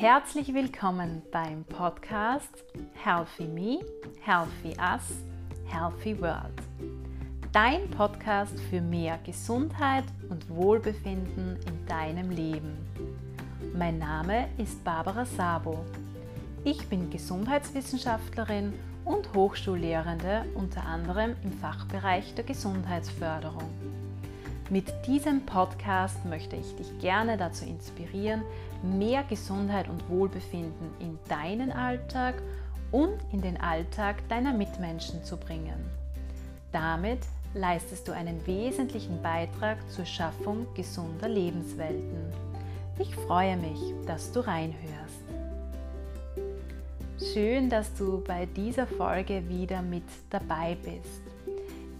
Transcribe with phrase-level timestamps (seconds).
[0.00, 2.64] Herzlich willkommen beim Podcast
[2.94, 3.80] Healthy Me,
[4.22, 5.12] Healthy Us,
[5.66, 6.54] Healthy World.
[7.52, 12.78] Dein Podcast für mehr Gesundheit und Wohlbefinden in deinem Leben.
[13.74, 15.84] Mein Name ist Barbara Sabo.
[16.64, 18.72] Ich bin Gesundheitswissenschaftlerin
[19.04, 23.68] und Hochschullehrende unter anderem im Fachbereich der Gesundheitsförderung.
[24.70, 28.42] Mit diesem Podcast möchte ich dich gerne dazu inspirieren,
[28.84, 32.40] mehr Gesundheit und Wohlbefinden in deinen Alltag
[32.92, 35.74] und in den Alltag deiner Mitmenschen zu bringen.
[36.70, 37.18] Damit
[37.52, 42.32] leistest du einen wesentlichen Beitrag zur Schaffung gesunder Lebenswelten.
[43.00, 45.24] Ich freue mich, dass du reinhörst.
[47.34, 51.29] Schön, dass du bei dieser Folge wieder mit dabei bist.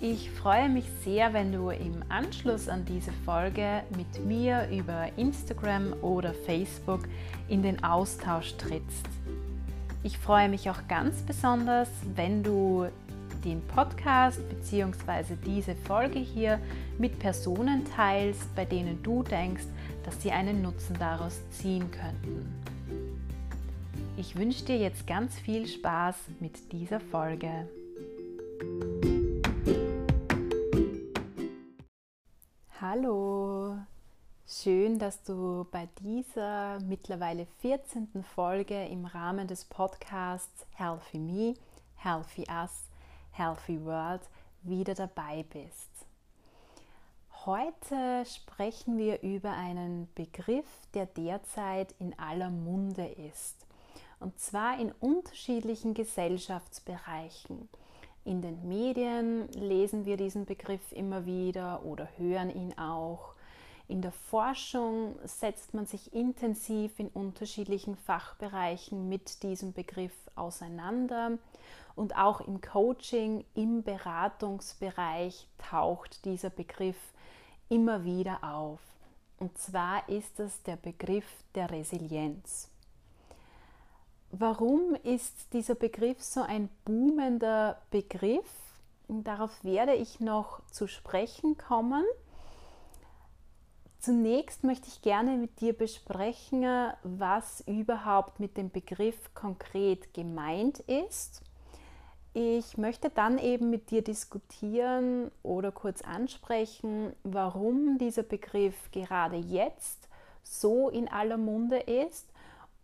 [0.03, 5.93] Ich freue mich sehr, wenn du im Anschluss an diese Folge mit mir über Instagram
[6.01, 7.01] oder Facebook
[7.49, 9.07] in den Austausch trittst.
[10.03, 12.87] Ich freue mich auch ganz besonders, wenn du
[13.45, 15.35] den Podcast bzw.
[15.45, 16.59] diese Folge hier
[16.97, 19.67] mit Personen teilst, bei denen du denkst,
[20.07, 22.55] dass sie einen Nutzen daraus ziehen könnten.
[24.17, 27.69] Ich wünsche dir jetzt ganz viel Spaß mit dieser Folge.
[34.63, 38.23] Schön, dass du bei dieser mittlerweile 14.
[38.35, 41.55] Folge im Rahmen des Podcasts Healthy Me,
[41.97, 42.85] Healthy Us,
[43.31, 44.21] Healthy World
[44.63, 45.89] wieder dabei bist.
[47.47, 53.67] Heute sprechen wir über einen Begriff, der derzeit in aller Munde ist.
[54.19, 57.71] Und zwar in unterschiedlichen Gesellschaftsbereichen.
[58.25, 63.35] In den Medien lesen wir diesen Begriff immer wieder oder hören ihn auch.
[63.91, 71.39] In der Forschung setzt man sich intensiv in unterschiedlichen Fachbereichen mit diesem Begriff auseinander.
[71.97, 76.97] Und auch im Coaching, im Beratungsbereich taucht dieser Begriff
[77.69, 78.79] immer wieder auf.
[79.41, 81.27] Und zwar ist es der Begriff
[81.57, 82.69] der Resilienz.
[84.31, 88.47] Warum ist dieser Begriff so ein boomender Begriff?
[89.09, 92.05] Darauf werde ich noch zu sprechen kommen.
[94.01, 96.65] Zunächst möchte ich gerne mit dir besprechen,
[97.03, 101.43] was überhaupt mit dem Begriff konkret gemeint ist.
[102.33, 110.09] Ich möchte dann eben mit dir diskutieren oder kurz ansprechen, warum dieser Begriff gerade jetzt
[110.43, 112.27] so in aller Munde ist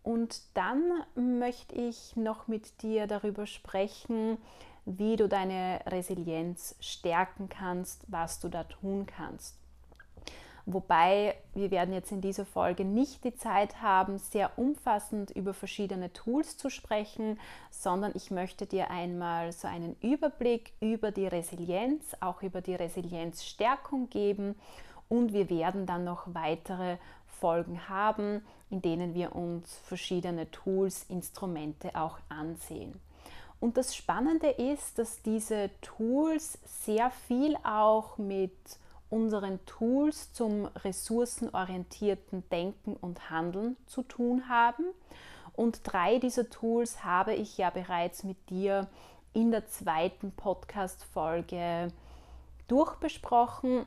[0.03, 4.37] und dann möchte ich noch mit dir darüber sprechen,
[4.85, 9.55] wie du deine Resilienz stärken kannst, was du da tun kannst.
[10.69, 16.11] Wobei wir werden jetzt in dieser Folge nicht die Zeit haben, sehr umfassend über verschiedene
[16.11, 17.39] Tools zu sprechen,
[17.71, 24.09] sondern ich möchte dir einmal so einen Überblick über die Resilienz, auch über die Resilienzstärkung
[24.09, 24.55] geben
[25.07, 26.97] und wir werden dann noch weitere
[27.39, 32.99] Folgen haben, in denen wir uns verschiedene Tools, Instrumente auch ansehen.
[33.61, 38.51] Und das Spannende ist, dass diese Tools sehr viel auch mit
[39.09, 44.85] unseren Tools zum ressourcenorientierten Denken und Handeln zu tun haben.
[45.53, 48.87] Und drei dieser Tools habe ich ja bereits mit dir
[49.33, 51.91] in der zweiten Podcast-Folge
[52.67, 53.85] durchbesprochen.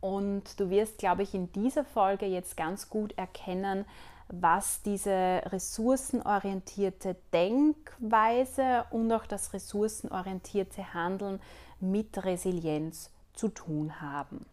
[0.00, 3.84] Und du wirst, glaube ich, in dieser Folge jetzt ganz gut erkennen,
[4.28, 11.40] was diese ressourcenorientierte Denkweise und auch das ressourcenorientierte Handeln
[11.80, 14.44] mit Resilienz zu tun haben.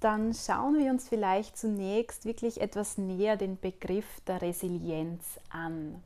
[0.00, 6.02] Dann schauen wir uns vielleicht zunächst wirklich etwas näher den Begriff der Resilienz an.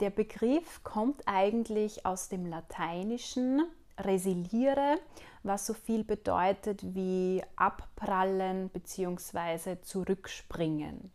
[0.00, 3.62] Der Begriff kommt eigentlich aus dem Lateinischen
[3.98, 4.98] resiliere,
[5.42, 9.80] was so viel bedeutet wie abprallen bzw.
[9.82, 11.12] zurückspringen.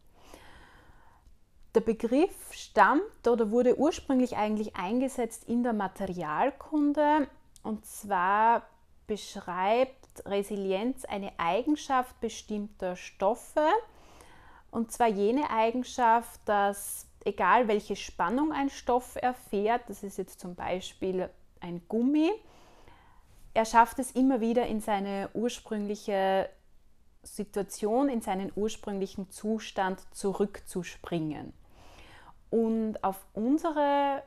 [1.74, 7.28] Der Begriff stammt oder wurde ursprünglich eigentlich eingesetzt in der Materialkunde
[7.64, 8.62] und zwar
[9.08, 13.68] beschreibt Resilienz eine Eigenschaft bestimmter Stoffe
[14.72, 20.56] und zwar jene Eigenschaft, dass egal welche Spannung ein Stoff erfährt, das ist jetzt zum
[20.56, 21.30] Beispiel
[21.60, 22.32] ein Gummi,
[23.54, 26.50] er schafft es immer wieder in seine ursprüngliche
[27.24, 31.54] Situation, in seinen ursprünglichen Zustand zurückzuspringen.
[32.50, 34.24] Und auf unsere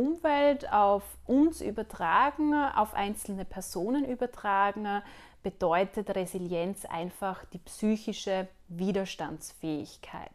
[0.00, 5.02] Umwelt, auf uns übertragen, auf einzelne Personen übertragen,
[5.42, 10.30] bedeutet Resilienz einfach die psychische Widerstandsfähigkeit.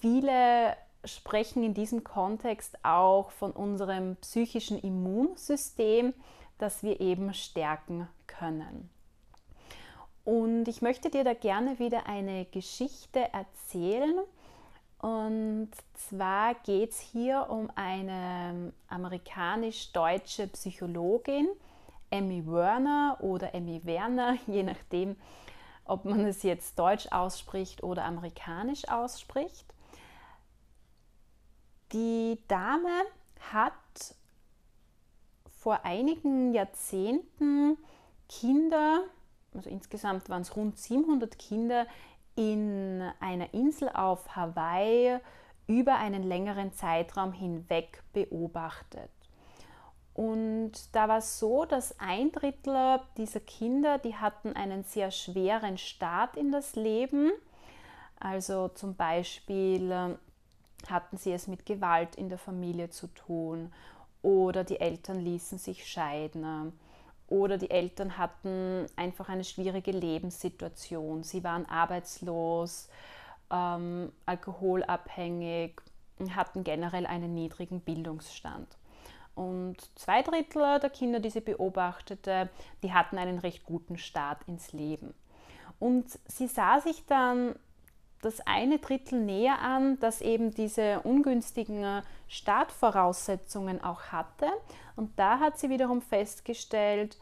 [0.00, 6.14] viele sprechen in diesem Kontext auch von unserem psychischen Immunsystem,
[6.58, 8.90] das wir eben stärken können.
[10.24, 14.14] Und ich möchte dir da gerne wieder eine Geschichte erzählen.
[15.00, 21.48] Und zwar geht es hier um eine amerikanisch-deutsche Psychologin,
[22.10, 25.16] Emmy Werner oder Emmy Werner, je nachdem,
[25.86, 29.64] ob man es jetzt deutsch ausspricht oder amerikanisch ausspricht.
[31.92, 33.02] Die Dame
[33.52, 33.72] hat
[35.58, 37.78] vor einigen Jahrzehnten
[38.28, 39.04] Kinder,
[39.54, 41.86] also insgesamt waren es rund 700 Kinder,
[42.40, 45.18] in einer Insel auf Hawaii
[45.66, 49.10] über einen längeren Zeitraum hinweg beobachtet.
[50.14, 55.76] Und da war es so, dass ein Drittel dieser Kinder, die hatten einen sehr schweren
[55.76, 57.30] Start in das Leben.
[58.18, 60.16] Also zum Beispiel äh,
[60.90, 63.70] hatten sie es mit Gewalt in der Familie zu tun
[64.22, 66.72] oder die Eltern ließen sich scheiden
[67.30, 71.22] oder die Eltern hatten einfach eine schwierige Lebenssituation.
[71.22, 72.88] Sie waren arbeitslos,
[73.50, 75.80] ähm, alkoholabhängig,
[76.34, 78.76] hatten generell einen niedrigen Bildungsstand.
[79.34, 82.50] Und zwei Drittel der Kinder, die sie beobachtete,
[82.82, 85.14] die hatten einen recht guten Start ins Leben.
[85.78, 87.54] Und sie sah sich dann
[88.22, 94.46] das eine Drittel näher an, das eben diese ungünstigen äh, Startvoraussetzungen auch hatte.
[94.96, 97.16] Und da hat sie wiederum festgestellt,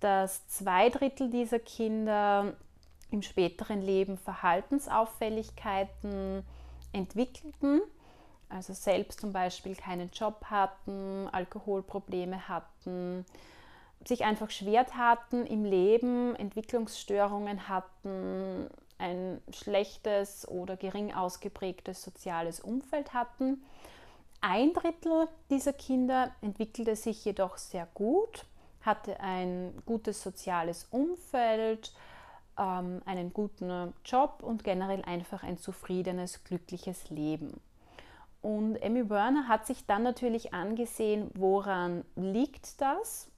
[0.00, 2.52] dass zwei Drittel dieser Kinder
[3.10, 6.44] im späteren Leben Verhaltensauffälligkeiten
[6.92, 7.80] entwickelten,
[8.48, 13.26] also selbst zum Beispiel keinen Job hatten, Alkoholprobleme hatten,
[14.06, 18.68] sich einfach schwer taten im Leben, Entwicklungsstörungen hatten,
[19.04, 23.62] ein schlechtes oder gering ausgeprägtes soziales Umfeld hatten.
[24.40, 28.46] Ein Drittel dieser Kinder entwickelte sich jedoch sehr gut,
[28.82, 31.92] hatte ein gutes soziales Umfeld,
[32.58, 37.60] ähm, einen guten Job und generell einfach ein zufriedenes, glückliches Leben.
[38.42, 43.28] Und Emmy Werner hat sich dann natürlich angesehen, woran liegt das?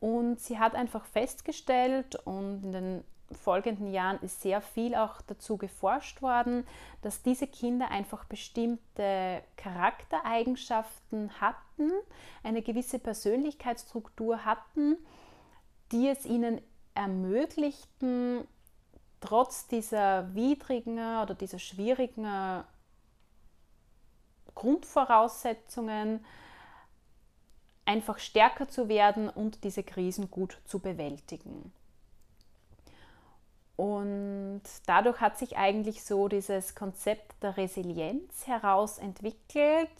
[0.00, 5.56] Und sie hat einfach festgestellt und in den folgenden Jahren ist sehr viel auch dazu
[5.56, 6.66] geforscht worden,
[7.02, 11.90] dass diese Kinder einfach bestimmte Charaktereigenschaften hatten,
[12.42, 14.96] eine gewisse Persönlichkeitsstruktur hatten,
[15.92, 16.60] die es ihnen
[16.94, 18.46] ermöglichten,
[19.20, 22.64] trotz dieser widrigen oder dieser schwierigen
[24.54, 26.24] Grundvoraussetzungen
[27.84, 31.72] einfach stärker zu werden und diese Krisen gut zu bewältigen.
[33.76, 39.90] Und dadurch hat sich eigentlich so dieses Konzept der Resilienz heraus entwickelt.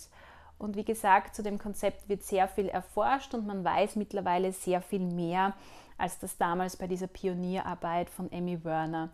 [0.59, 4.81] Und wie gesagt, zu dem Konzept wird sehr viel erforscht und man weiß mittlerweile sehr
[4.81, 5.55] viel mehr,
[5.99, 9.11] als das damals bei dieser Pionierarbeit von Emmy Werner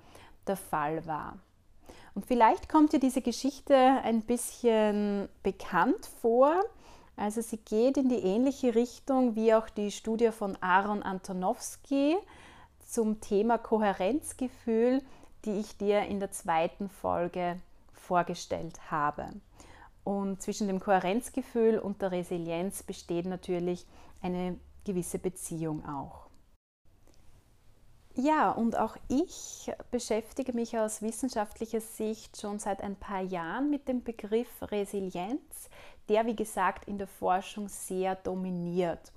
[0.46, 1.38] der Fall war.
[2.14, 6.60] Und vielleicht kommt dir diese Geschichte ein bisschen bekannt vor.
[7.16, 12.16] Also sie geht in die ähnliche Richtung wie auch die Studie von Aaron Antonowski
[12.92, 15.02] zum Thema Kohärenzgefühl,
[15.46, 17.58] die ich dir in der zweiten Folge
[17.92, 19.28] vorgestellt habe.
[20.04, 23.86] Und zwischen dem Kohärenzgefühl und der Resilienz besteht natürlich
[24.20, 26.26] eine gewisse Beziehung auch.
[28.14, 33.88] Ja, und auch ich beschäftige mich aus wissenschaftlicher Sicht schon seit ein paar Jahren mit
[33.88, 35.70] dem Begriff Resilienz,
[36.10, 39.12] der wie gesagt in der Forschung sehr dominiert.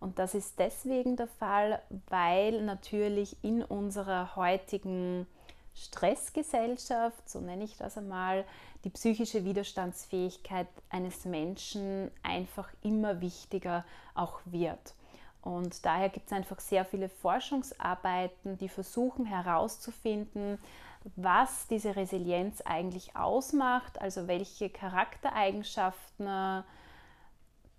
[0.00, 5.26] Und das ist deswegen der Fall, weil natürlich in unserer heutigen
[5.74, 8.44] Stressgesellschaft, so nenne ich das einmal,
[8.84, 14.94] die psychische Widerstandsfähigkeit eines Menschen einfach immer wichtiger auch wird.
[15.42, 20.58] Und daher gibt es einfach sehr viele Forschungsarbeiten, die versuchen herauszufinden,
[21.16, 26.62] was diese Resilienz eigentlich ausmacht, also welche Charaktereigenschaften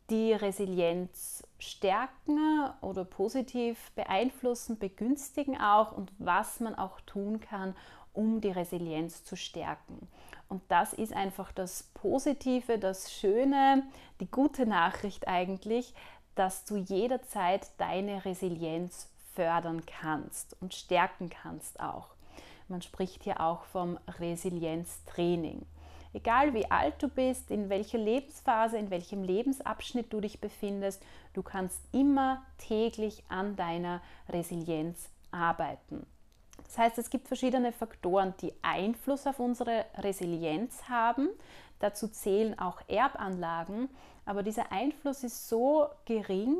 [0.09, 7.75] die Resilienz stärken oder positiv beeinflussen, begünstigen auch und was man auch tun kann,
[8.13, 10.07] um die Resilienz zu stärken.
[10.49, 13.83] Und das ist einfach das Positive, das Schöne,
[14.19, 15.93] die gute Nachricht eigentlich,
[16.35, 22.07] dass du jederzeit deine Resilienz fördern kannst und stärken kannst auch.
[22.67, 25.65] Man spricht hier auch vom Resilienztraining.
[26.13, 31.01] Egal wie alt du bist, in welcher Lebensphase, in welchem Lebensabschnitt du dich befindest,
[31.33, 36.05] du kannst immer täglich an deiner Resilienz arbeiten.
[36.63, 41.29] Das heißt, es gibt verschiedene Faktoren, die Einfluss auf unsere Resilienz haben.
[41.79, 43.89] Dazu zählen auch Erbanlagen,
[44.25, 46.57] aber dieser Einfluss ist so gering,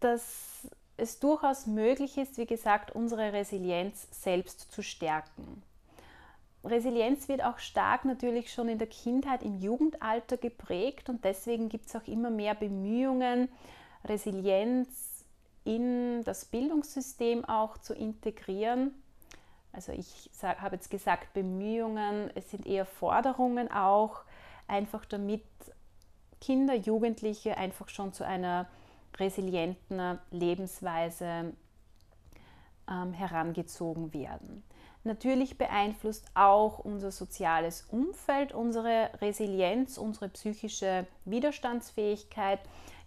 [0.00, 5.62] dass es durchaus möglich ist, wie gesagt, unsere Resilienz selbst zu stärken.
[6.66, 11.86] Resilienz wird auch stark natürlich schon in der Kindheit, im Jugendalter geprägt und deswegen gibt
[11.86, 13.48] es auch immer mehr Bemühungen,
[14.04, 15.24] Resilienz
[15.64, 18.94] in das Bildungssystem auch zu integrieren.
[19.72, 24.22] Also ich habe jetzt gesagt Bemühungen, es sind eher Forderungen auch,
[24.68, 25.44] einfach damit
[26.40, 28.68] Kinder, Jugendliche einfach schon zu einer
[29.18, 31.52] resilienten Lebensweise
[32.88, 34.62] ähm, herangezogen werden.
[35.06, 42.58] Natürlich beeinflusst auch unser soziales Umfeld unsere Resilienz, unsere psychische Widerstandsfähigkeit,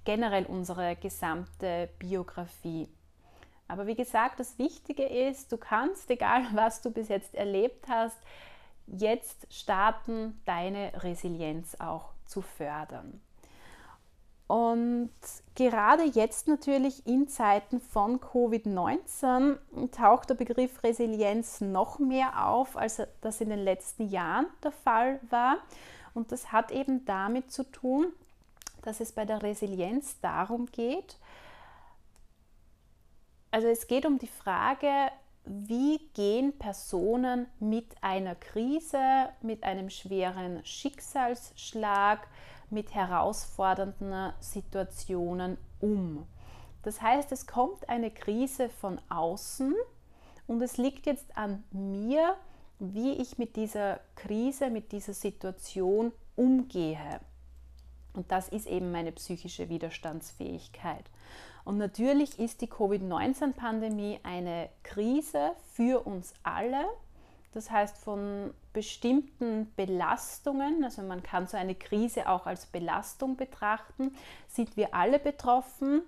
[0.05, 2.87] generell unsere gesamte Biografie.
[3.67, 8.17] Aber wie gesagt, das Wichtige ist, du kannst, egal was du bis jetzt erlebt hast,
[8.87, 13.19] jetzt starten, deine Resilienz auch zu fördern.
[14.49, 15.11] Und
[15.53, 19.59] gerade jetzt natürlich in Zeiten von Covid-19
[19.91, 25.19] taucht der Begriff Resilienz noch mehr auf, als das in den letzten Jahren der Fall
[25.29, 25.57] war.
[26.15, 28.07] Und das hat eben damit zu tun,
[28.81, 31.19] dass es bei der Resilienz darum geht,
[33.51, 35.11] also es geht um die Frage,
[35.45, 42.27] wie gehen Personen mit einer Krise, mit einem schweren Schicksalsschlag,
[42.71, 46.25] mit herausfordernden Situationen um.
[46.83, 49.75] Das heißt, es kommt eine Krise von außen
[50.47, 52.35] und es liegt jetzt an mir,
[52.79, 57.19] wie ich mit dieser Krise, mit dieser Situation umgehe.
[58.13, 61.05] Und das ist eben meine psychische Widerstandsfähigkeit.
[61.65, 66.85] Und natürlich ist die Covid-19-Pandemie eine Krise für uns alle.
[67.51, 74.15] Das heißt, von bestimmten Belastungen, also man kann so eine Krise auch als Belastung betrachten,
[74.47, 76.03] sind wir alle betroffen,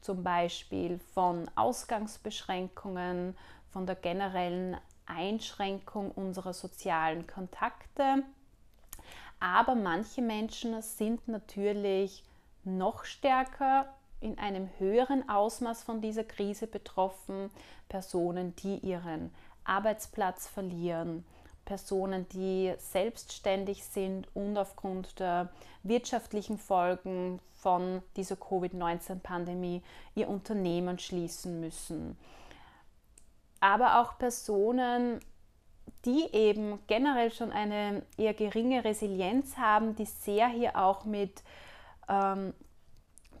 [0.00, 3.36] zum Beispiel von Ausgangsbeschränkungen,
[3.70, 8.22] von der generellen Einschränkung unserer sozialen Kontakte.
[9.40, 12.24] Aber manche Menschen sind natürlich
[12.64, 13.86] noch stärker
[14.20, 17.50] in einem höheren Ausmaß von dieser Krise betroffen.
[17.88, 19.32] Personen, die ihren
[19.68, 21.24] Arbeitsplatz verlieren,
[21.64, 25.50] Personen, die selbstständig sind und aufgrund der
[25.82, 29.82] wirtschaftlichen Folgen von dieser Covid-19-Pandemie
[30.14, 32.16] ihr Unternehmen schließen müssen.
[33.60, 35.20] Aber auch Personen,
[36.06, 41.42] die eben generell schon eine eher geringe Resilienz haben, die sehr hier auch mit
[42.08, 42.54] ähm,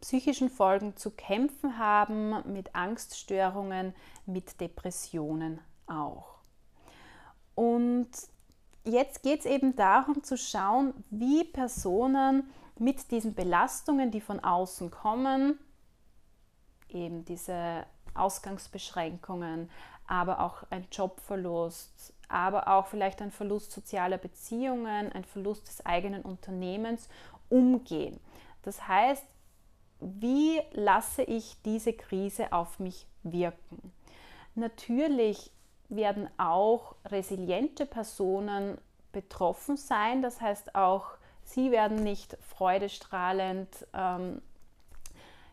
[0.02, 3.94] psychischen Folgen zu kämpfen haben, mit Angststörungen,
[4.26, 6.38] mit Depressionen auch.
[7.54, 8.10] Und
[8.84, 14.90] jetzt geht es eben darum zu schauen, wie Personen mit diesen Belastungen, die von außen
[14.90, 15.58] kommen,
[16.88, 19.70] eben diese Ausgangsbeschränkungen,
[20.06, 26.22] aber auch ein Jobverlust, aber auch vielleicht ein Verlust sozialer Beziehungen, ein Verlust des eigenen
[26.22, 27.08] Unternehmens
[27.48, 28.20] umgehen.
[28.62, 29.24] Das heißt,
[30.00, 33.92] wie lasse ich diese Krise auf mich wirken?
[34.54, 35.50] Natürlich
[35.88, 38.78] werden auch resiliente Personen
[39.12, 40.22] betroffen sein.
[40.22, 41.06] Das heißt, auch
[41.44, 44.42] sie werden nicht freudestrahlend ähm,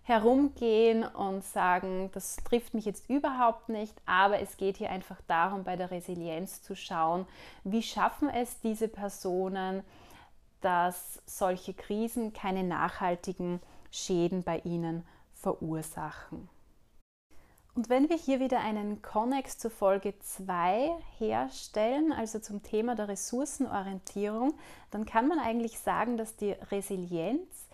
[0.04, 5.64] herumgehen und sagen, das trifft mich jetzt überhaupt nicht, aber es geht hier einfach darum,
[5.64, 7.26] bei der Resilienz zu schauen,
[7.64, 9.84] wie schaffen es diese Personen,
[10.62, 16.50] dass solche Krisen keine nachhaltigen Schäden bei ihnen verursachen.
[17.76, 23.10] Und wenn wir hier wieder einen Konnex zur Folge 2 herstellen, also zum Thema der
[23.10, 24.54] Ressourcenorientierung,
[24.92, 27.68] dann kann man eigentlich sagen, dass die Resilienz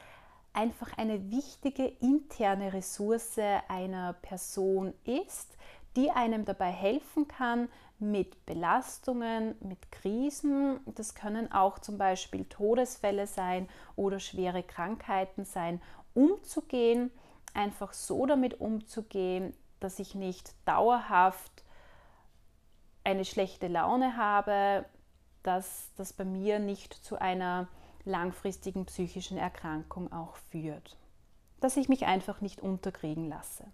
[0.54, 5.56] einfach eine wichtige interne Ressource einer Person ist,
[5.96, 13.28] die einem dabei helfen kann, mit Belastungen, mit Krisen, das können auch zum Beispiel Todesfälle
[13.28, 15.80] sein oder schwere Krankheiten sein,
[16.16, 17.12] umzugehen,
[17.54, 21.64] einfach so damit umzugehen, dass ich nicht dauerhaft
[23.04, 24.86] eine schlechte Laune habe,
[25.44, 27.68] dass das bei mir nicht zu einer
[28.06, 30.98] langfristigen psychischen Erkrankung auch führt.
[31.60, 33.66] Dass ich mich einfach nicht unterkriegen lasse.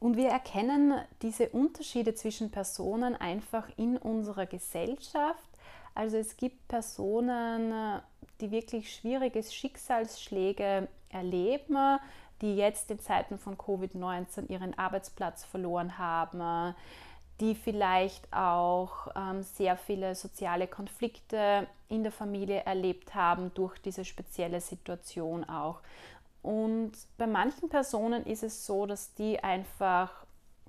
[0.00, 5.48] Und wir erkennen diese Unterschiede zwischen Personen einfach in unserer Gesellschaft.
[5.94, 8.02] Also es gibt Personen,
[8.40, 11.98] die wirklich schwierige Schicksalsschläge erleben,
[12.44, 16.74] die jetzt in Zeiten von Covid-19 ihren Arbeitsplatz verloren haben,
[17.40, 24.04] die vielleicht auch ähm, sehr viele soziale Konflikte in der Familie erlebt haben durch diese
[24.04, 25.80] spezielle Situation auch.
[26.42, 30.12] Und bei manchen Personen ist es so, dass die einfach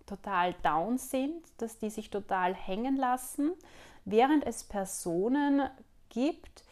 [0.05, 3.51] total down sind, dass die sich total hängen lassen,
[4.05, 5.69] während es Personen
[6.07, 6.63] gibt,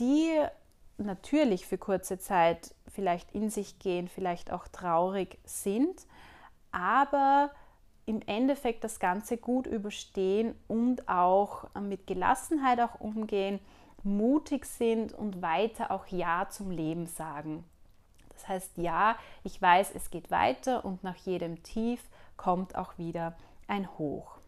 [0.00, 0.32] die
[0.98, 6.06] natürlich für kurze Zeit vielleicht in sich gehen, vielleicht auch traurig sind,
[6.70, 7.50] aber
[8.06, 13.60] im Endeffekt das Ganze gut überstehen und auch mit Gelassenheit auch umgehen,
[14.02, 17.64] mutig sind und weiter auch Ja zum Leben sagen.
[18.30, 22.02] Das heißt, ja, ich weiß, es geht weiter und nach jedem Tief
[22.36, 23.36] kommt auch wieder
[23.68, 24.41] ein Hoch.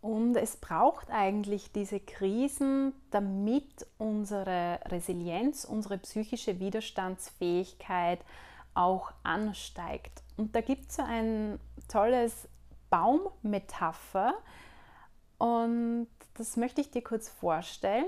[0.00, 8.20] Und es braucht eigentlich diese Krisen, damit unsere Resilienz, unsere psychische Widerstandsfähigkeit
[8.74, 10.22] auch ansteigt.
[10.36, 12.48] Und da gibt es so ein tolles
[12.90, 14.34] Baummetapher
[15.38, 18.06] und das möchte ich dir kurz vorstellen.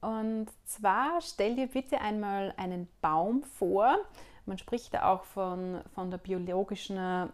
[0.00, 3.98] Und zwar stell dir bitte einmal einen Baum vor.
[4.44, 7.32] Man spricht da auch von, von der biologischen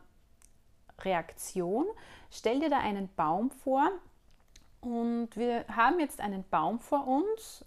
[1.04, 1.87] Reaktion.
[2.30, 3.90] Stell dir da einen Baum vor
[4.80, 7.64] und wir haben jetzt einen Baum vor uns,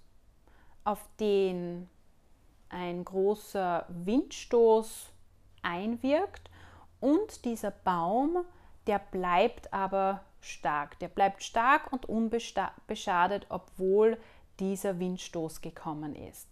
[0.83, 1.89] auf den
[2.69, 5.09] ein großer Windstoß
[5.61, 6.49] einwirkt
[6.99, 8.45] und dieser Baum,
[8.87, 10.99] der bleibt aber stark.
[10.99, 14.17] Der bleibt stark und unbeschadet, obwohl
[14.59, 16.47] dieser Windstoß gekommen ist.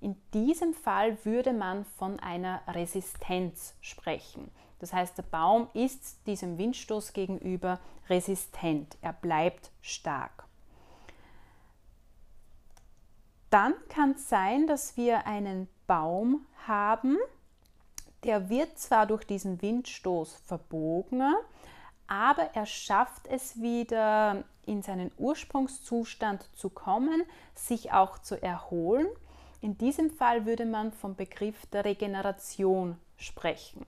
[0.00, 4.50] In diesem Fall würde man von einer Resistenz sprechen.
[4.80, 8.96] Das heißt, der Baum ist diesem Windstoß gegenüber resistent.
[9.02, 10.44] Er bleibt stark.
[13.50, 17.16] Dann kann es sein, dass wir einen Baum haben,
[18.24, 21.34] der wird zwar durch diesen Windstoß verbogen,
[22.06, 27.22] aber er schafft es wieder in seinen Ursprungszustand zu kommen,
[27.54, 29.08] sich auch zu erholen.
[29.60, 33.84] In diesem Fall würde man vom Begriff der Regeneration sprechen.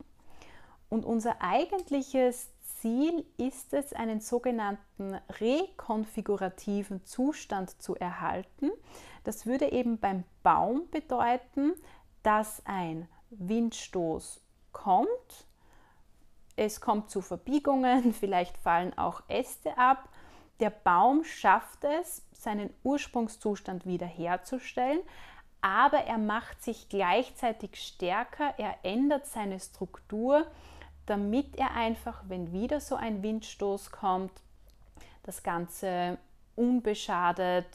[0.93, 8.71] Und unser eigentliches Ziel ist es, einen sogenannten rekonfigurativen Zustand zu erhalten.
[9.25, 11.73] Das würde eben beim Baum bedeuten,
[12.23, 15.47] dass ein Windstoß kommt,
[16.57, 20.11] es kommt zu Verbiegungen, vielleicht fallen auch Äste ab.
[20.61, 25.01] Der Baum schafft es, seinen Ursprungszustand wiederherzustellen,
[25.63, 30.47] aber er macht sich gleichzeitig stärker, er ändert seine Struktur,
[31.07, 34.33] damit er einfach, wenn wieder so ein Windstoß kommt,
[35.23, 36.19] das Ganze
[36.57, 37.67] unbeschadet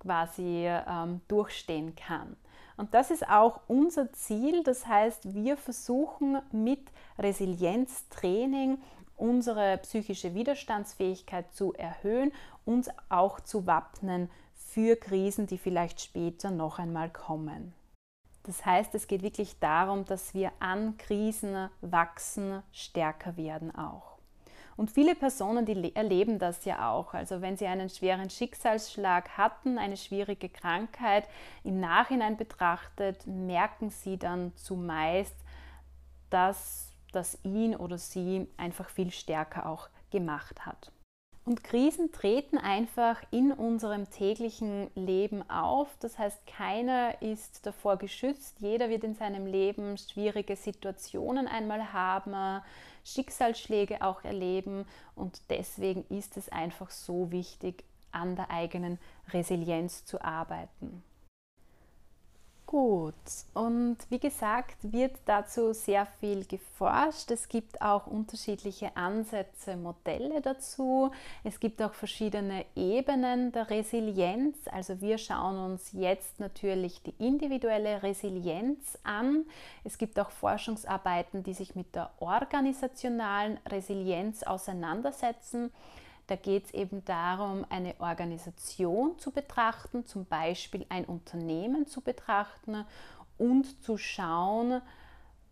[0.00, 2.36] quasi ähm, durchstehen kann.
[2.76, 4.64] Und das ist auch unser Ziel.
[4.64, 6.80] Das heißt, wir versuchen mit
[7.18, 8.78] Resilienztraining
[9.16, 12.32] unsere psychische Widerstandsfähigkeit zu erhöhen,
[12.64, 17.74] uns auch zu wappnen für Krisen, die vielleicht später noch einmal kommen.
[18.44, 24.18] Das heißt, es geht wirklich darum, dass wir an Krisen wachsen, stärker werden auch.
[24.76, 27.14] Und viele Personen, die erleben das ja auch.
[27.14, 31.28] Also wenn sie einen schweren Schicksalsschlag hatten, eine schwierige Krankheit,
[31.62, 35.36] im Nachhinein betrachtet, merken sie dann zumeist,
[36.30, 40.90] dass das ihn oder sie einfach viel stärker auch gemacht hat.
[41.44, 45.88] Und Krisen treten einfach in unserem täglichen Leben auf.
[45.98, 48.56] Das heißt, keiner ist davor geschützt.
[48.60, 52.62] Jeder wird in seinem Leben schwierige Situationen einmal haben,
[53.04, 54.84] Schicksalsschläge auch erleben.
[55.16, 58.98] Und deswegen ist es einfach so wichtig, an der eigenen
[59.32, 61.02] Resilienz zu arbeiten.
[62.72, 63.12] Gut,
[63.52, 67.30] und wie gesagt, wird dazu sehr viel geforscht.
[67.30, 71.10] Es gibt auch unterschiedliche Ansätze, Modelle dazu.
[71.44, 74.56] Es gibt auch verschiedene Ebenen der Resilienz.
[74.72, 79.44] Also wir schauen uns jetzt natürlich die individuelle Resilienz an.
[79.84, 85.70] Es gibt auch Forschungsarbeiten, die sich mit der organisationalen Resilienz auseinandersetzen.
[86.32, 92.86] Da geht es eben darum, eine Organisation zu betrachten, zum Beispiel ein Unternehmen zu betrachten
[93.36, 94.80] und zu schauen,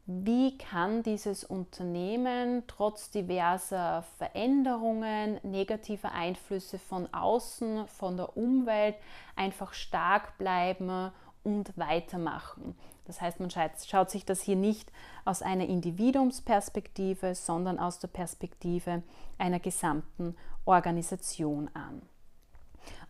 [0.07, 8.97] wie kann dieses Unternehmen trotz diverser Veränderungen, negativer Einflüsse von außen, von der Umwelt
[9.37, 11.13] einfach stark bleiben
[11.45, 12.75] und weitermachen.
[13.11, 14.93] Das heißt, man schaut sich das hier nicht
[15.25, 19.03] aus einer Individuumsperspektive, sondern aus der Perspektive
[19.37, 22.03] einer gesamten Organisation an.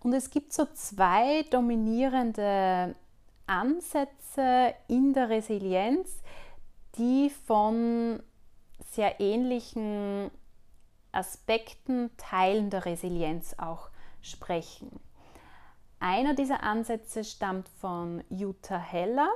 [0.03, 2.95] Und es gibt so zwei dominierende
[3.47, 6.23] Ansätze in der Resilienz,
[6.97, 8.23] die von
[8.91, 10.31] sehr ähnlichen
[11.13, 13.91] Aspekten, Teilen der Resilienz auch
[14.23, 14.99] sprechen.
[15.99, 19.29] Einer dieser Ansätze stammt von Jutta Heller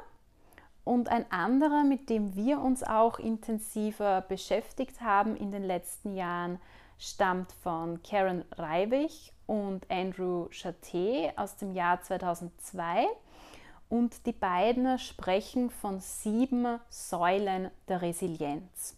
[0.84, 6.60] und ein anderer, mit dem wir uns auch intensiver beschäftigt haben in den letzten Jahren,
[6.98, 13.06] stammt von Karen Reibich und Andrew Chaté aus dem Jahr 2002.
[13.88, 18.96] Und die beiden sprechen von sieben Säulen der Resilienz.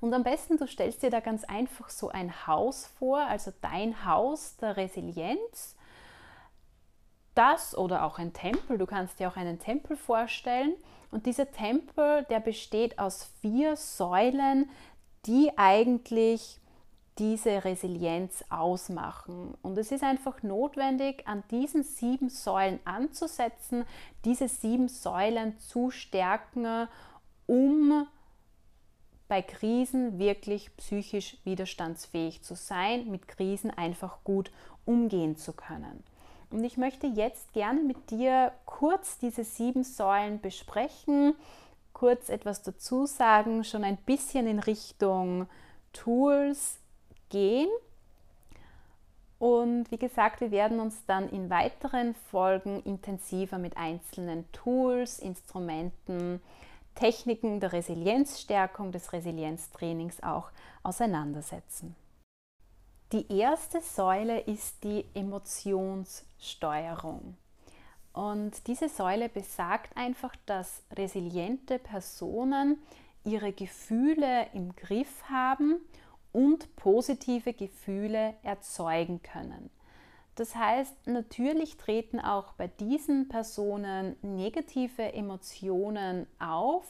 [0.00, 4.04] Und am besten, du stellst dir da ganz einfach so ein Haus vor, also dein
[4.04, 5.76] Haus der Resilienz.
[7.34, 10.74] Das oder auch ein Tempel, du kannst dir auch einen Tempel vorstellen.
[11.10, 14.68] Und dieser Tempel, der besteht aus vier Säulen,
[15.26, 16.60] die eigentlich
[17.18, 19.54] diese Resilienz ausmachen.
[19.62, 23.84] Und es ist einfach notwendig, an diesen sieben Säulen anzusetzen,
[24.24, 26.88] diese sieben Säulen zu stärken,
[27.46, 28.06] um
[29.28, 34.50] bei Krisen wirklich psychisch widerstandsfähig zu sein, mit Krisen einfach gut
[34.86, 36.02] umgehen zu können.
[36.50, 41.34] Und ich möchte jetzt gerne mit dir kurz diese sieben Säulen besprechen,
[41.92, 45.46] kurz etwas dazu sagen, schon ein bisschen in Richtung
[45.92, 46.80] Tools,
[47.30, 47.70] gehen.
[49.38, 56.42] Und wie gesagt, wir werden uns dann in weiteren Folgen intensiver mit einzelnen Tools, Instrumenten,
[56.94, 60.50] Techniken der Resilienzstärkung, des Resilienztrainings auch
[60.82, 61.96] auseinandersetzen.
[63.12, 67.36] Die erste Säule ist die Emotionssteuerung.
[68.12, 72.78] Und diese Säule besagt einfach, dass resiliente Personen
[73.24, 75.80] ihre Gefühle im Griff haben
[76.30, 79.70] und positive Gefühle erzeugen können.
[80.36, 86.86] Das heißt, natürlich treten auch bei diesen Personen negative Emotionen auf,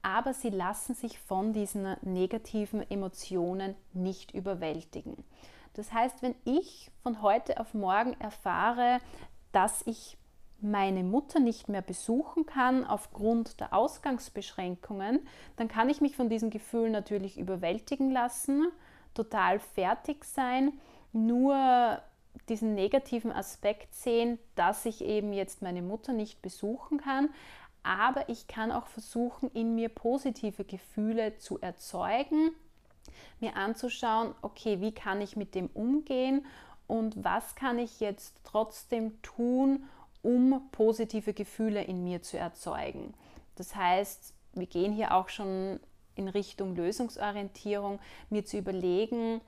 [0.00, 5.22] aber sie lassen sich von diesen negativen Emotionen nicht überwältigen.
[5.78, 8.98] Das heißt, wenn ich von heute auf morgen erfahre,
[9.52, 10.18] dass ich
[10.60, 15.20] meine Mutter nicht mehr besuchen kann aufgrund der Ausgangsbeschränkungen,
[15.54, 18.72] dann kann ich mich von diesen Gefühlen natürlich überwältigen lassen,
[19.14, 20.72] total fertig sein,
[21.12, 22.02] nur
[22.48, 27.28] diesen negativen Aspekt sehen, dass ich eben jetzt meine Mutter nicht besuchen kann,
[27.84, 32.50] aber ich kann auch versuchen, in mir positive Gefühle zu erzeugen,
[33.40, 36.44] mir anzuschauen, okay, wie kann ich mit dem umgehen
[36.86, 39.84] und was kann ich jetzt trotzdem tun,
[40.22, 43.14] um positive Gefühle in mir zu erzeugen.
[43.56, 45.80] Das heißt, wir gehen hier auch schon
[46.14, 49.40] in Richtung Lösungsorientierung, mir zu überlegen,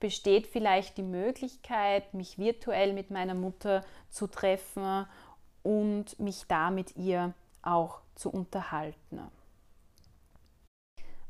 [0.00, 5.06] besteht vielleicht die Möglichkeit, mich virtuell mit meiner Mutter zu treffen
[5.62, 9.20] und mich da mit ihr auch zu unterhalten.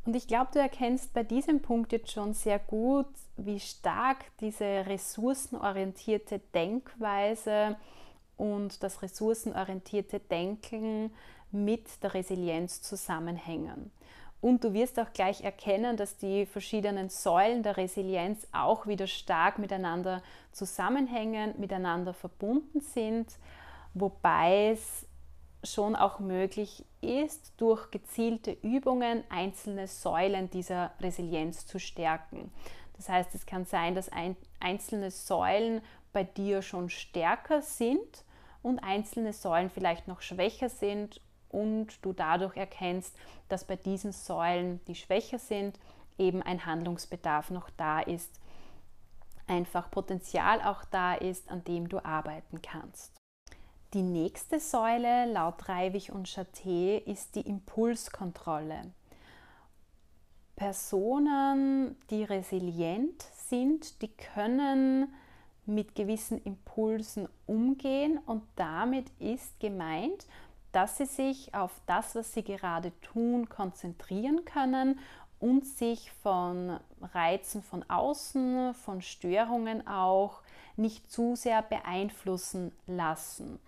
[0.05, 4.65] Und ich glaube, du erkennst bei diesem Punkt jetzt schon sehr gut, wie stark diese
[4.65, 7.77] ressourcenorientierte Denkweise
[8.37, 11.13] und das ressourcenorientierte Denken
[11.53, 13.91] mit der Resilienz zusammenhängen.
[14.41, 19.59] Und du wirst auch gleich erkennen, dass die verschiedenen Säulen der Resilienz auch wieder stark
[19.59, 23.37] miteinander zusammenhängen, miteinander verbunden sind,
[23.93, 25.05] wobei es
[25.63, 32.51] schon auch möglich ist, durch gezielte Übungen einzelne Säulen dieser Resilienz zu stärken.
[32.97, 34.11] Das heißt, es kann sein, dass
[34.61, 38.25] einzelne Säulen bei dir schon stärker sind
[38.63, 43.17] und einzelne Säulen vielleicht noch schwächer sind und du dadurch erkennst,
[43.49, 45.79] dass bei diesen Säulen, die schwächer sind,
[46.19, 48.41] eben ein Handlungsbedarf noch da ist,
[49.47, 53.20] einfach Potenzial auch da ist, an dem du arbeiten kannst.
[53.93, 58.83] Die nächste Säule laut Reivig und Chaté ist die Impulskontrolle.
[60.55, 65.13] Personen, die resilient sind, die können
[65.67, 70.25] mit gewissen Impulsen umgehen und damit ist gemeint,
[70.71, 75.01] dass sie sich auf das, was sie gerade tun, konzentrieren können
[75.41, 80.43] und sich von Reizen von außen, von Störungen auch
[80.77, 83.59] nicht zu sehr beeinflussen lassen.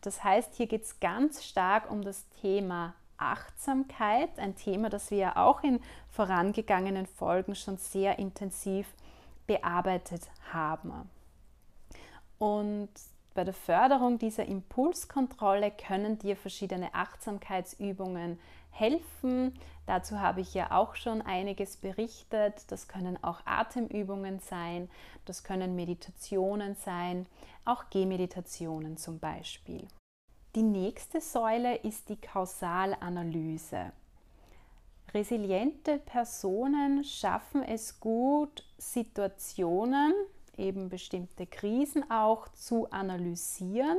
[0.00, 5.18] Das heißt, hier geht es ganz stark um das Thema Achtsamkeit, ein Thema, das wir
[5.18, 8.86] ja auch in vorangegangenen Folgen schon sehr intensiv
[9.46, 11.08] bearbeitet haben.
[12.38, 12.90] Und
[13.34, 18.38] bei der Förderung dieser Impulskontrolle können dir verschiedene Achtsamkeitsübungen
[18.74, 19.54] helfen.
[19.86, 22.64] Dazu habe ich ja auch schon einiges berichtet.
[22.68, 24.90] Das können auch Atemübungen sein,
[25.24, 27.26] das können Meditationen sein,
[27.64, 29.86] auch Gehmeditationen zum Beispiel.
[30.54, 33.92] Die nächste Säule ist die Kausalanalyse.
[35.12, 40.12] Resiliente Personen schaffen es gut, Situationen,
[40.56, 43.98] eben bestimmte Krisen auch zu analysieren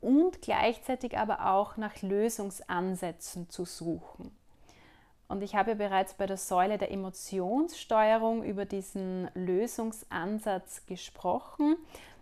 [0.00, 4.30] und gleichzeitig aber auch nach Lösungsansätzen zu suchen.
[5.28, 11.76] Und ich habe ja bereits bei der Säule der Emotionssteuerung über diesen Lösungsansatz gesprochen.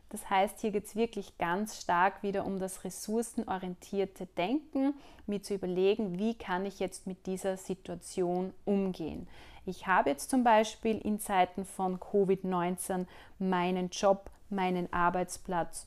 [0.08, 4.94] Das heißt, hier geht es wirklich ganz stark wieder um das ressourcenorientierte Denken,
[5.26, 9.28] mir zu überlegen, wie kann ich jetzt mit dieser Situation umgehen.
[9.66, 13.06] Ich habe jetzt zum Beispiel in Zeiten von Covid-19
[13.38, 15.87] meinen Job, meinen Arbeitsplatz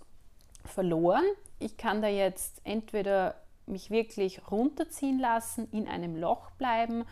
[0.68, 1.24] verloren.
[1.60, 7.06] Ich kann da jetzt entweder mich wirklich runterziehen lassen, in einem Loch bleiben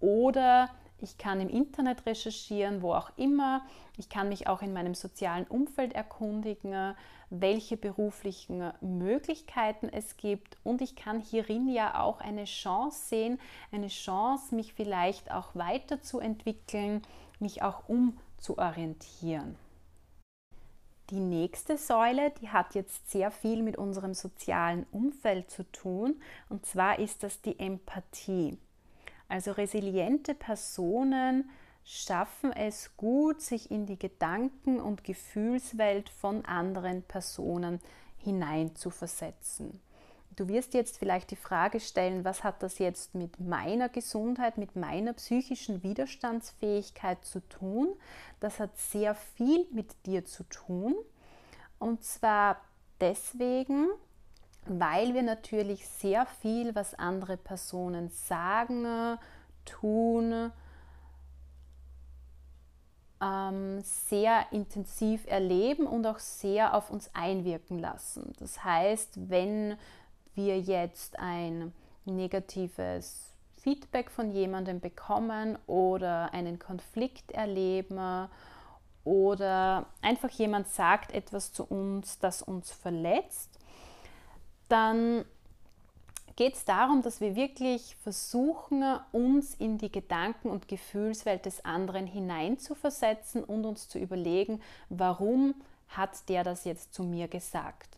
[0.00, 0.68] oder
[1.00, 3.62] ich kann im Internet recherchieren, wo auch immer.
[3.98, 6.94] Ich kann mich auch in meinem sozialen Umfeld erkundigen,
[7.30, 10.56] welche beruflichen Möglichkeiten es gibt.
[10.62, 13.38] Und ich kann hierin ja auch eine Chance sehen,
[13.72, 17.02] eine Chance, mich vielleicht auch weiterzuentwickeln,
[17.38, 19.56] mich auch umzuorientieren.
[21.10, 26.64] Die nächste Säule, die hat jetzt sehr viel mit unserem sozialen Umfeld zu tun, und
[26.64, 28.56] zwar ist das die Empathie.
[29.28, 31.50] Also resiliente Personen
[31.84, 37.80] schaffen es gut, sich in die Gedanken- und Gefühlswelt von anderen Personen
[38.16, 39.80] hineinzuversetzen.
[40.36, 44.74] Du wirst jetzt vielleicht die Frage stellen, was hat das jetzt mit meiner Gesundheit, mit
[44.74, 47.94] meiner psychischen Widerstandsfähigkeit zu tun?
[48.40, 50.94] Das hat sehr viel mit dir zu tun.
[51.78, 52.56] Und zwar
[53.00, 53.88] deswegen,
[54.66, 59.18] weil wir natürlich sehr viel, was andere Personen sagen,
[59.64, 60.50] tun,
[63.20, 68.32] ähm, sehr intensiv erleben und auch sehr auf uns einwirken lassen.
[68.38, 69.76] Das heißt, wenn
[70.34, 71.72] wir jetzt ein
[72.04, 78.28] negatives Feedback von jemandem bekommen oder einen Konflikt erleben
[79.04, 83.58] oder einfach jemand sagt etwas zu uns, das uns verletzt,
[84.68, 85.24] dann
[86.36, 92.06] geht es darum, dass wir wirklich versuchen, uns in die Gedanken- und Gefühlswelt des anderen
[92.06, 95.54] hineinzuversetzen und uns zu überlegen, warum
[95.88, 97.96] hat der das jetzt zu mir gesagt.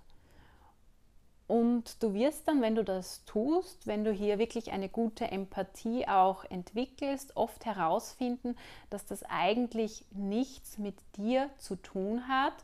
[1.49, 6.09] Und du wirst dann, wenn du das tust, wenn du hier wirklich eine gute Empathie
[6.09, 8.57] auch entwickelst, oft herausfinden,
[8.91, 12.55] dass das eigentlich nichts mit dir zu tun hat,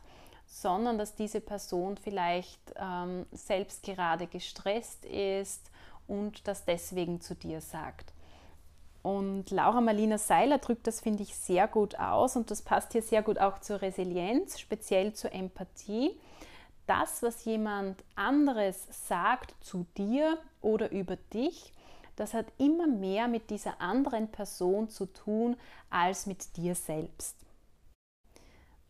[0.45, 5.71] sondern dass diese Person vielleicht ähm, selbst gerade gestresst ist
[6.05, 8.11] und das deswegen zu dir sagt.
[9.01, 13.01] Und Laura Marlina Seiler drückt das, finde ich, sehr gut aus und das passt hier
[13.01, 16.17] sehr gut auch zur Resilienz, speziell zur Empathie
[16.85, 21.73] das, was jemand anderes sagt zu dir oder über dich,
[22.15, 25.57] das hat immer mehr mit dieser anderen Person zu tun
[25.89, 27.37] als mit dir selbst.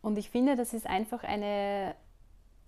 [0.02, 1.96] Und ich finde, das ist einfach eine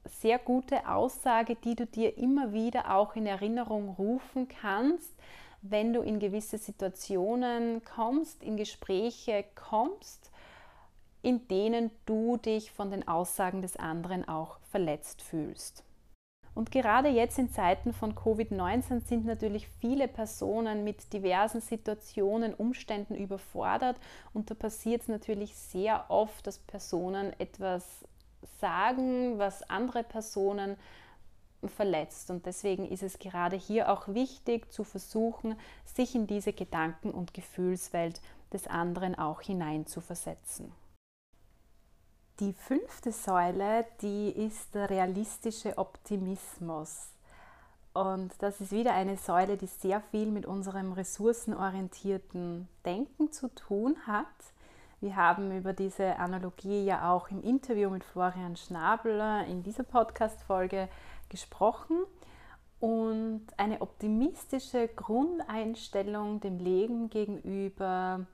[0.05, 5.11] sehr gute Aussage, die du dir immer wieder auch in Erinnerung rufen kannst,
[5.61, 10.31] wenn du in gewisse Situationen kommst, in Gespräche kommst
[11.25, 15.83] in denen du dich von den Aussagen des anderen auch verletzt fühlst.
[16.53, 23.15] Und gerade jetzt in Zeiten von Covid-19 sind natürlich viele Personen mit diversen Situationen, Umständen
[23.15, 23.99] überfordert
[24.35, 28.05] und da passiert es natürlich sehr oft, dass Personen etwas
[28.61, 30.77] sagen, was andere Personen
[31.65, 32.29] verletzt.
[32.29, 37.33] Und deswegen ist es gerade hier auch wichtig zu versuchen, sich in diese Gedanken- und
[37.33, 38.21] Gefühlswelt
[38.53, 40.71] des anderen auch hineinzuversetzen.
[42.41, 47.07] Die fünfte Säule, die ist der realistische Optimismus.
[47.93, 53.95] Und das ist wieder eine Säule, die sehr viel mit unserem ressourcenorientierten Denken zu tun
[54.05, 54.25] hat.
[54.99, 60.89] Wir haben über diese Analogie ja auch im Interview mit Florian Schnabel in dieser Podcast-Folge
[61.29, 61.99] gesprochen.
[62.81, 68.25] Und eine optimistische Grundeinstellung dem Leben gegenüber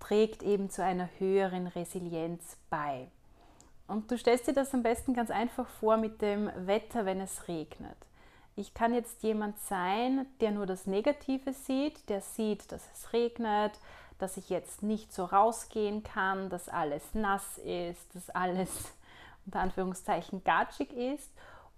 [0.00, 3.08] trägt eben zu einer höheren Resilienz bei.
[3.86, 7.48] Und du stellst dir das am besten ganz einfach vor mit dem Wetter, wenn es
[7.48, 7.96] regnet.
[8.54, 13.72] Ich kann jetzt jemand sein, der nur das Negative sieht, der sieht, dass es regnet,
[14.18, 18.68] dass ich jetzt nicht so rausgehen kann, dass alles nass ist, dass alles
[19.46, 21.30] unter Anführungszeichen gatschig ist.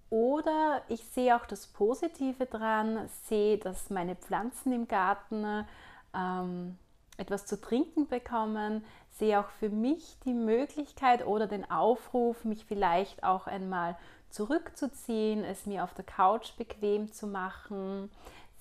[0.08, 5.66] Oder ich sehe auch das Positive dran, sehe, dass meine Pflanzen im Garten
[6.12, 6.78] ähm,
[7.20, 13.22] etwas zu trinken bekommen, sehe auch für mich die Möglichkeit oder den Aufruf, mich vielleicht
[13.22, 13.96] auch einmal
[14.30, 18.10] zurückzuziehen, es mir auf der Couch bequem zu machen,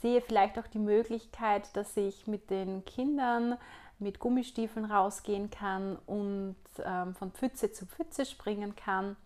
[0.02, 3.58] sehe vielleicht auch die Möglichkeit, dass ich mit den Kindern
[4.00, 9.18] mit Gummistiefeln rausgehen kann und ähm, von Pfütze zu Pfütze springen kann.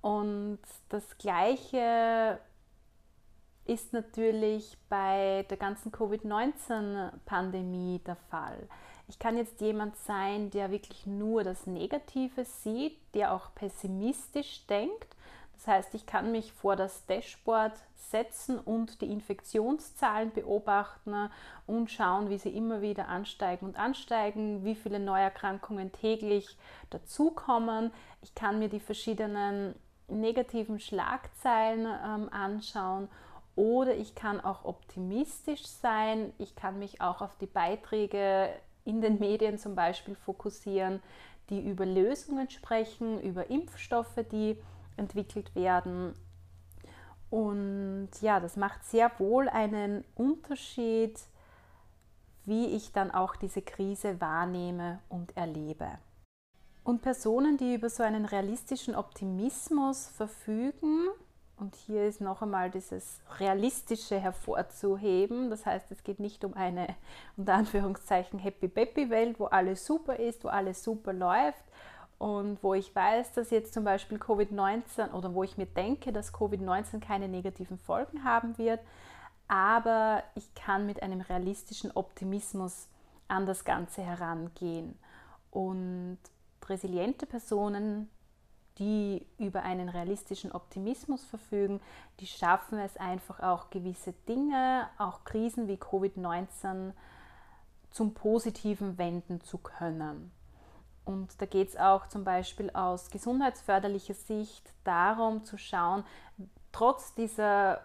[0.00, 2.38] Und das Gleiche
[3.68, 8.66] ist natürlich bei der ganzen Covid-19-Pandemie der Fall.
[9.08, 15.16] Ich kann jetzt jemand sein, der wirklich nur das Negative sieht, der auch pessimistisch denkt.
[15.54, 21.28] Das heißt, ich kann mich vor das Dashboard setzen und die Infektionszahlen beobachten
[21.66, 26.56] und schauen, wie sie immer wieder ansteigen und ansteigen, wie viele Neuerkrankungen täglich
[26.88, 27.92] dazukommen.
[28.22, 29.74] Ich kann mir die verschiedenen
[30.06, 33.08] negativen Schlagzeilen ähm, anschauen
[33.58, 36.32] oder ich kann auch optimistisch sein.
[36.38, 38.50] Ich kann mich auch auf die Beiträge
[38.84, 41.02] in den Medien zum Beispiel fokussieren,
[41.50, 44.56] die über Lösungen sprechen, über Impfstoffe, die
[44.96, 46.14] entwickelt werden.
[47.30, 51.18] Und ja, das macht sehr wohl einen Unterschied,
[52.44, 55.98] wie ich dann auch diese Krise wahrnehme und erlebe.
[56.84, 61.08] Und Personen, die über so einen realistischen Optimismus verfügen,
[61.58, 65.50] und hier ist noch einmal dieses Realistische hervorzuheben.
[65.50, 66.94] Das heißt, es geht nicht um eine
[67.36, 71.64] unter Anführungszeichen Happy Peppy Welt, wo alles super ist, wo alles super läuft
[72.18, 76.34] und wo ich weiß, dass jetzt zum Beispiel Covid-19 oder wo ich mir denke, dass
[76.34, 78.80] Covid-19 keine negativen Folgen haben wird.
[79.46, 82.88] Aber ich kann mit einem realistischen Optimismus
[83.28, 84.98] an das Ganze herangehen.
[85.50, 86.18] Und
[86.66, 88.10] resiliente Personen
[88.78, 91.80] die über einen realistischen Optimismus verfügen,
[92.20, 96.92] die schaffen es einfach auch gewisse Dinge, auch Krisen wie Covid-19
[97.90, 100.30] zum Positiven wenden zu können.
[101.04, 106.04] Und da geht es auch zum Beispiel aus gesundheitsförderlicher Sicht darum zu schauen,
[106.70, 107.80] trotz dieser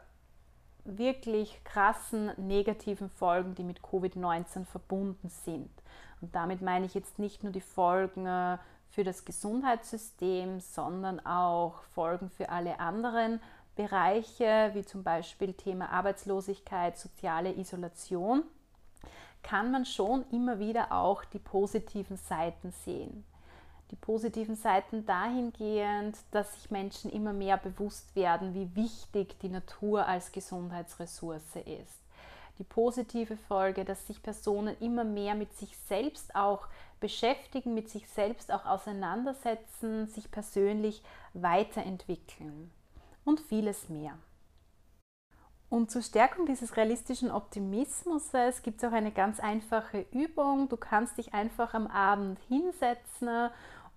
[0.85, 5.71] wirklich krassen negativen Folgen, die mit Covid-19 verbunden sind.
[6.19, 8.57] Und damit meine ich jetzt nicht nur die Folgen äh,
[8.93, 13.41] für das Gesundheitssystem, sondern auch Folgen für alle anderen
[13.75, 18.43] Bereiche, wie zum Beispiel Thema Arbeitslosigkeit, soziale Isolation,
[19.41, 23.25] kann man schon immer wieder auch die positiven Seiten sehen.
[23.89, 30.05] Die positiven Seiten dahingehend, dass sich Menschen immer mehr bewusst werden, wie wichtig die Natur
[30.07, 31.99] als Gesundheitsressource ist.
[32.59, 36.67] Die positive Folge, dass sich Personen immer mehr mit sich selbst auch
[37.03, 42.71] beschäftigen, mit sich selbst auch auseinandersetzen, sich persönlich weiterentwickeln
[43.25, 44.17] und vieles mehr.
[45.69, 48.31] Und zur Stärkung dieses realistischen Optimismus
[48.63, 50.69] gibt es auch eine ganz einfache Übung.
[50.69, 53.49] Du kannst dich einfach am Abend hinsetzen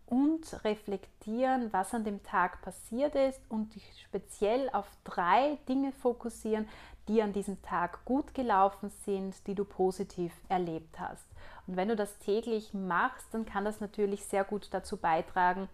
[0.06, 6.68] und reflektieren, was an dem Tag passiert ist und dich speziell auf drei Dinge fokussieren,
[7.06, 11.26] die an diesem Tag gut gelaufen sind, die du positiv erlebt hast.
[11.66, 15.68] Und wenn du das täglich machst, dann kann das natürlich sehr gut dazu beitragen,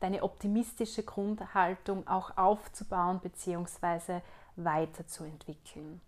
[0.00, 4.20] deine optimistische Grundhaltung auch aufzubauen bzw.
[4.56, 6.00] weiterzuentwickeln.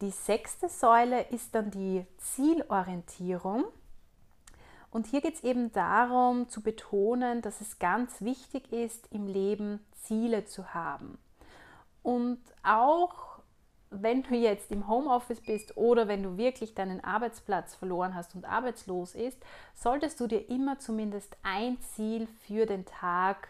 [0.00, 3.64] Die sechste Säule ist dann die Zielorientierung.
[4.90, 9.84] Und hier geht es eben darum zu betonen, dass es ganz wichtig ist, im Leben
[10.02, 11.18] Ziele zu haben.
[12.02, 13.33] Und auch
[14.02, 18.44] wenn du jetzt im Homeoffice bist oder wenn du wirklich deinen Arbeitsplatz verloren hast und
[18.44, 19.38] arbeitslos ist,
[19.74, 23.48] solltest du dir immer zumindest ein Ziel für den Tag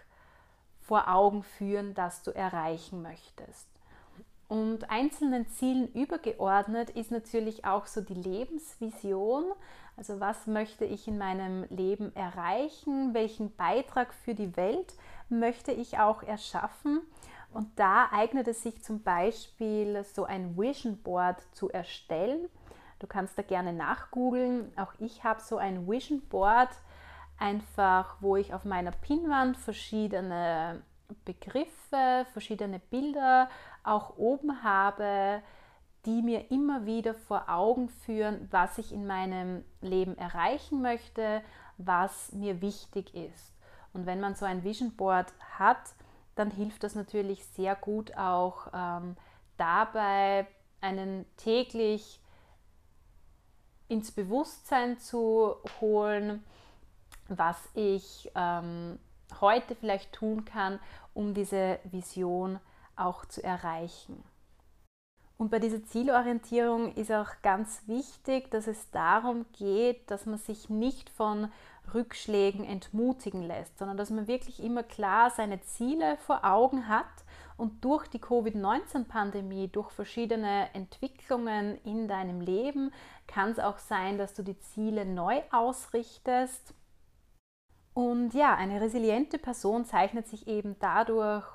[0.80, 3.68] vor Augen führen, das du erreichen möchtest.
[4.48, 9.44] Und einzelnen Zielen übergeordnet ist natürlich auch so die Lebensvision.
[9.96, 13.14] Also was möchte ich in meinem Leben erreichen?
[13.14, 14.94] Welchen Beitrag für die Welt
[15.28, 17.00] möchte ich auch erschaffen?
[17.54, 22.48] Und da eignet es sich zum Beispiel, so ein Vision Board zu erstellen.
[22.98, 24.76] Du kannst da gerne nachgoogeln.
[24.76, 26.70] Auch ich habe so ein Vision Board,
[27.38, 30.82] einfach wo ich auf meiner Pinnwand verschiedene
[31.24, 33.48] Begriffe, verschiedene Bilder
[33.84, 35.40] auch oben habe,
[36.06, 41.40] die mir immer wieder vor Augen führen, was ich in meinem Leben erreichen möchte,
[41.78, 43.54] was mir wichtig ist.
[43.92, 45.94] Und wenn man so ein Vision Board hat,
[46.34, 49.16] dann hilft das natürlich sehr gut auch ähm,
[49.56, 50.46] dabei,
[50.80, 52.20] einen täglich
[53.88, 56.44] ins Bewusstsein zu holen,
[57.28, 58.98] was ich ähm,
[59.40, 60.78] heute vielleicht tun kann,
[61.14, 62.58] um diese Vision
[62.96, 64.22] auch zu erreichen.
[65.36, 70.70] Und bei dieser Zielorientierung ist auch ganz wichtig, dass es darum geht, dass man sich
[70.70, 71.50] nicht von
[71.92, 77.24] Rückschlägen entmutigen lässt, sondern dass man wirklich immer klar seine Ziele vor Augen hat
[77.56, 82.92] Und durch die Covid-19-Pandemie, durch verschiedene Entwicklungen in deinem Leben,
[83.26, 86.74] kann es auch sein, dass du die Ziele neu ausrichtest.
[87.92, 91.46] Und ja, eine resiliente Person zeichnet sich eben dadurch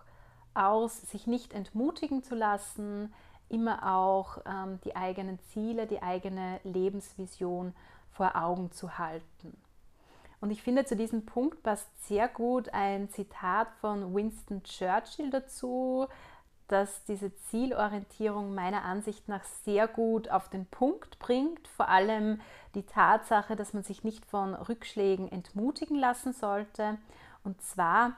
[0.54, 3.14] aus, sich nicht entmutigen zu lassen,
[3.50, 7.74] immer auch ähm, die eigenen Ziele, die eigene Lebensvision
[8.12, 9.58] vor Augen zu halten.
[10.42, 16.08] Und ich finde, zu diesem Punkt passt sehr gut ein Zitat von Winston Churchill dazu,
[16.70, 21.68] das diese Zielorientierung meiner Ansicht nach sehr gut auf den Punkt bringt.
[21.68, 22.40] Vor allem
[22.76, 26.98] die Tatsache, dass man sich nicht von Rückschlägen entmutigen lassen sollte.
[27.44, 28.16] Und zwar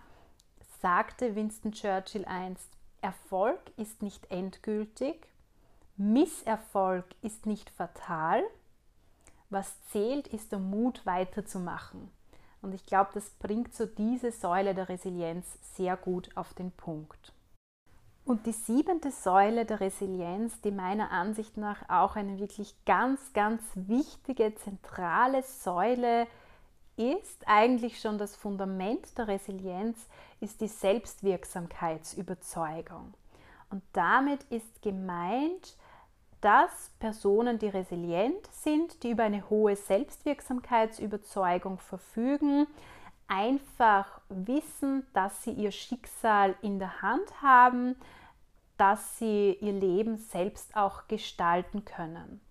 [0.82, 2.69] sagte Winston Churchill einst,
[3.01, 5.28] Erfolg ist nicht endgültig,
[5.97, 8.43] Misserfolg ist nicht fatal,
[9.52, 12.10] was zählt, ist der Mut weiterzumachen.
[12.62, 15.45] Und ich glaube, das bringt so diese Säule der Resilienz
[15.76, 17.34] sehr gut auf den Punkt.
[18.24, 23.64] Und die siebente Säule der Resilienz, die meiner Ansicht nach auch eine wirklich ganz, ganz
[23.74, 26.28] wichtige, zentrale Säule
[26.97, 29.97] ist, eigentlich schon das Fundament der Resilienz,
[30.39, 33.16] ist die Selbstwirksamkeitsüberzeugung.
[33.72, 35.76] Und damit ist gemeint,
[36.41, 42.67] dass Personen, die resilient sind, die über eine hohe Selbstwirksamkeitsüberzeugung verfügen,
[43.27, 47.95] einfach wissen, dass sie ihr Schicksal in der Hand haben,
[48.77, 52.41] dass sie ihr Leben selbst auch gestalten können.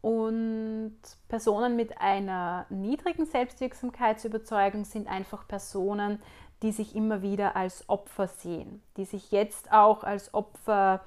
[0.00, 0.96] Und
[1.28, 6.20] Personen mit einer niedrigen Selbstwirksamkeitsüberzeugung sind einfach Personen,
[6.62, 11.04] die sich immer wieder als Opfer sehen, die sich jetzt auch als Opfer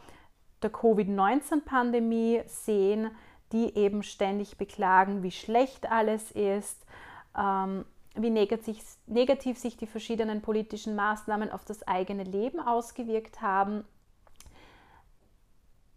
[0.61, 3.11] der Covid-19-Pandemie sehen,
[3.51, 6.85] die eben ständig beklagen, wie schlecht alles ist,
[7.37, 7.85] ähm,
[8.15, 13.85] wie negativ, negativ sich die verschiedenen politischen Maßnahmen auf das eigene Leben ausgewirkt haben.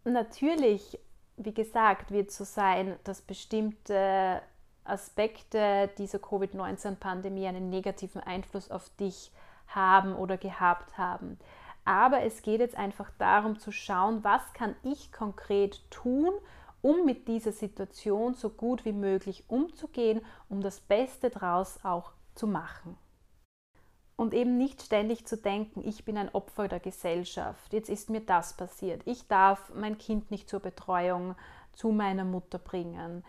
[0.04, 0.98] Natürlich,
[1.36, 4.42] wie gesagt, wird so sein, dass bestimmte
[4.84, 9.32] Aspekte dieser Covid-19-Pandemie einen negativen Einfluss auf dich
[9.66, 11.38] haben oder gehabt haben.
[11.84, 16.30] Aber es geht jetzt einfach darum zu schauen, was kann ich konkret tun,
[16.80, 22.46] um mit dieser Situation so gut wie möglich umzugehen, um das Beste daraus auch zu
[22.46, 22.98] machen.
[24.16, 28.20] Und eben nicht ständig zu denken, ich bin ein Opfer der Gesellschaft, jetzt ist mir
[28.20, 31.34] das passiert, ich darf mein Kind nicht zur Betreuung
[31.72, 33.24] zu meiner Mutter bringen,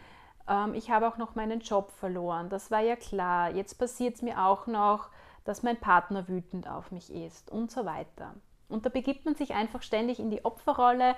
[0.47, 4.22] ähm, ich habe auch noch meinen Job verloren, das war ja klar, jetzt passiert es
[4.22, 5.10] mir auch noch,
[5.45, 8.36] dass mein Partner wütend auf mich ist und so weiter.
[8.70, 11.16] Und da begibt man sich einfach ständig in die Opferrolle.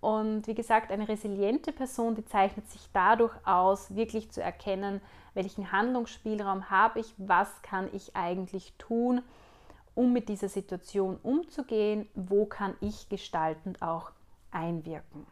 [0.00, 5.00] Und wie gesagt, eine resiliente Person, die zeichnet sich dadurch aus, wirklich zu erkennen,
[5.34, 9.22] welchen Handlungsspielraum habe ich, was kann ich eigentlich tun,
[9.94, 14.12] um mit dieser Situation umzugehen, wo kann ich gestaltend auch
[14.50, 15.26] einwirken.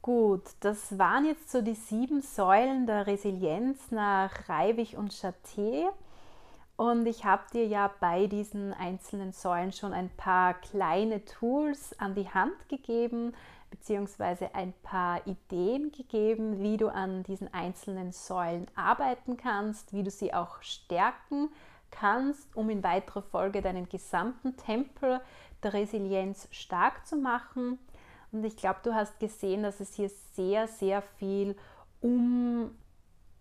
[0.00, 5.86] Gut, das waren jetzt so die sieben Säulen der Resilienz nach Reivig und Chaté.
[6.78, 12.14] Und ich habe dir ja bei diesen einzelnen Säulen schon ein paar kleine Tools an
[12.14, 13.34] die Hand gegeben,
[13.68, 20.10] beziehungsweise ein paar Ideen gegeben, wie du an diesen einzelnen Säulen arbeiten kannst, wie du
[20.12, 21.48] sie auch stärken
[21.90, 25.20] kannst, um in weiterer Folge deinen gesamten Tempel
[25.64, 27.80] der Resilienz stark zu machen.
[28.30, 31.56] Und ich glaube, du hast gesehen, dass es hier sehr, sehr viel
[32.00, 32.70] um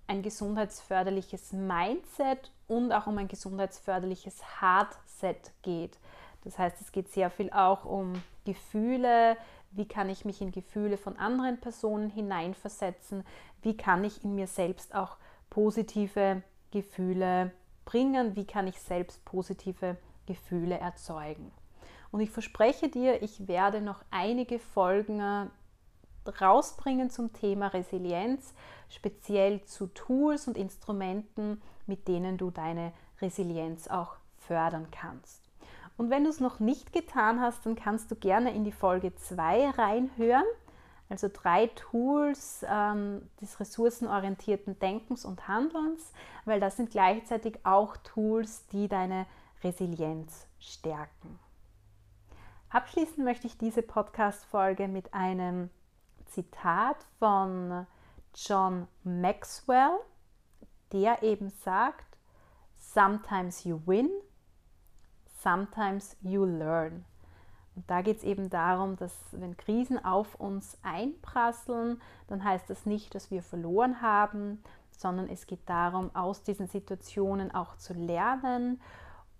[0.07, 5.99] ein gesundheitsförderliches Mindset und auch um ein gesundheitsförderliches Hardset geht.
[6.43, 8.13] Das heißt, es geht sehr viel auch um
[8.45, 9.37] Gefühle,
[9.71, 13.25] wie kann ich mich in Gefühle von anderen Personen hineinversetzen,
[13.61, 15.17] wie kann ich in mir selbst auch
[15.49, 16.41] positive
[16.71, 17.51] Gefühle
[17.85, 21.51] bringen, wie kann ich selbst positive Gefühle erzeugen.
[22.11, 25.51] Und ich verspreche dir, ich werde noch einige Folgen
[26.27, 28.53] rausbringen zum Thema Resilienz,
[28.89, 35.43] speziell zu Tools und Instrumenten, mit denen du deine Resilienz auch fördern kannst.
[35.97, 39.15] Und wenn du es noch nicht getan hast, dann kannst du gerne in die Folge
[39.15, 40.45] 2 reinhören.
[41.09, 46.11] Also drei Tools ähm, des ressourcenorientierten Denkens und Handelns,
[46.45, 49.25] weil das sind gleichzeitig auch Tools, die deine
[49.63, 51.39] Resilienz stärken.
[52.69, 55.69] Abschließen möchte ich diese Podcast-Folge mit einem
[56.27, 57.85] Zitat von
[58.35, 59.97] John Maxwell,
[60.91, 62.05] der eben sagt,
[62.77, 64.09] Sometimes you win,
[65.41, 67.05] sometimes you learn.
[67.75, 72.85] Und da geht es eben darum, dass wenn Krisen auf uns einprasseln, dann heißt das
[72.85, 78.81] nicht, dass wir verloren haben, sondern es geht darum, aus diesen Situationen auch zu lernen,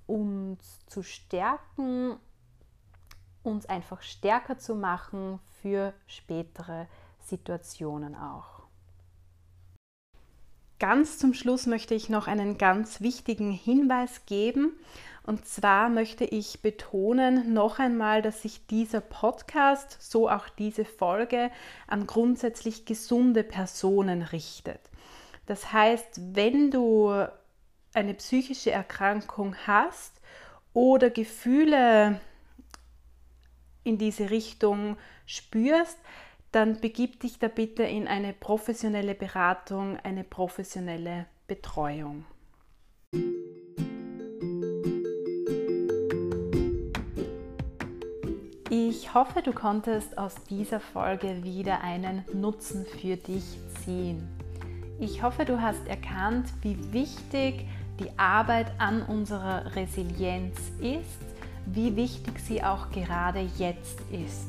[0.05, 2.17] uns zu stärken
[3.47, 6.87] uns einfach stärker zu machen für spätere
[7.19, 8.57] Situationen auch.
[10.79, 14.73] Ganz zum Schluss möchte ich noch einen ganz wichtigen Hinweis geben.
[15.23, 21.49] Und zwar möchte ich betonen noch einmal, dass sich dieser Podcast, so auch diese Folge,
[21.87, 24.79] an grundsätzlich gesunde Personen richtet.
[25.47, 27.25] Das heißt, wenn du
[27.93, 30.21] eine psychische Erkrankung hast
[30.73, 32.21] oder Gefühle
[33.87, 35.97] in diese Richtung spürst,
[36.51, 42.25] dann begib dich da bitte in eine professionelle Beratung, eine professionelle Betreuung.
[48.69, 54.27] Ich hoffe, du konntest aus dieser Folge wieder einen Nutzen für dich ziehen.
[54.99, 57.65] Ich hoffe, du hast erkannt, wie wichtig
[57.99, 61.26] die Arbeit an unserer Resilienz ist,
[61.73, 64.47] wie wichtig sie auch gerade jetzt ist.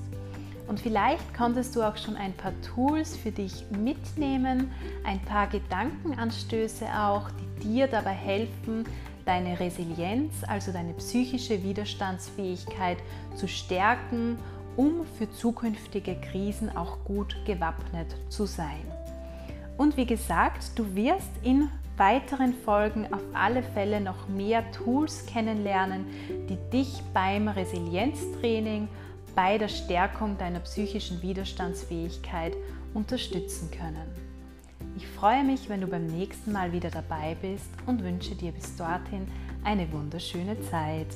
[0.68, 4.70] Und vielleicht konntest du auch schon ein paar Tools für dich mitnehmen,
[5.04, 7.30] ein paar Gedankenanstöße auch,
[7.62, 8.84] die dir dabei helfen,
[9.24, 12.98] deine Resilienz, also deine psychische Widerstandsfähigkeit
[13.34, 14.38] zu stärken,
[14.76, 18.84] um für zukünftige Krisen auch gut gewappnet zu sein.
[19.78, 26.06] Und wie gesagt, du wirst in weiteren Folgen auf alle Fälle noch mehr Tools kennenlernen,
[26.48, 28.88] die dich beim Resilienztraining
[29.34, 32.56] bei der Stärkung deiner psychischen Widerstandsfähigkeit
[32.94, 34.28] unterstützen können.
[34.96, 38.76] Ich freue mich, wenn du beim nächsten Mal wieder dabei bist und wünsche dir bis
[38.76, 39.28] dorthin
[39.64, 41.08] eine wunderschöne Zeit.